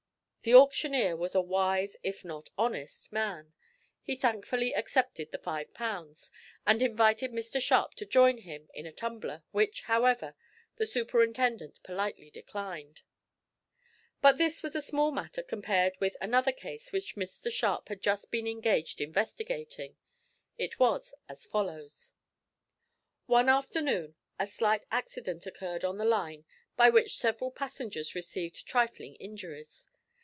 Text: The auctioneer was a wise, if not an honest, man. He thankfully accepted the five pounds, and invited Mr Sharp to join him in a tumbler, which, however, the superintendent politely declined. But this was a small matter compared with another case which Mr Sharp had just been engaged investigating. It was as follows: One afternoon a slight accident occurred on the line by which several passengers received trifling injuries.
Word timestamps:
The 0.43 0.55
auctioneer 0.55 1.15
was 1.17 1.35
a 1.35 1.39
wise, 1.41 1.95
if 2.01 2.25
not 2.25 2.47
an 2.47 2.53
honest, 2.57 3.13
man. 3.13 3.53
He 4.01 4.15
thankfully 4.15 4.73
accepted 4.73 5.31
the 5.31 5.37
five 5.37 5.71
pounds, 5.75 6.31
and 6.65 6.81
invited 6.81 7.31
Mr 7.31 7.61
Sharp 7.61 7.93
to 7.97 8.07
join 8.07 8.39
him 8.39 8.67
in 8.73 8.87
a 8.87 8.91
tumbler, 8.91 9.43
which, 9.51 9.83
however, 9.83 10.33
the 10.77 10.87
superintendent 10.87 11.83
politely 11.83 12.31
declined. 12.31 13.03
But 14.19 14.39
this 14.39 14.63
was 14.63 14.75
a 14.75 14.81
small 14.81 15.11
matter 15.11 15.43
compared 15.43 15.93
with 15.99 16.17
another 16.19 16.51
case 16.51 16.91
which 16.91 17.15
Mr 17.15 17.51
Sharp 17.51 17.87
had 17.89 18.01
just 18.01 18.31
been 18.31 18.47
engaged 18.47 18.99
investigating. 18.99 19.95
It 20.57 20.79
was 20.79 21.13
as 21.29 21.45
follows: 21.45 22.15
One 23.27 23.47
afternoon 23.47 24.15
a 24.39 24.47
slight 24.47 24.85
accident 24.89 25.45
occurred 25.45 25.85
on 25.85 25.99
the 25.99 26.03
line 26.03 26.45
by 26.77 26.89
which 26.89 27.19
several 27.19 27.51
passengers 27.51 28.15
received 28.15 28.65
trifling 28.65 29.13
injuries. 29.17 29.87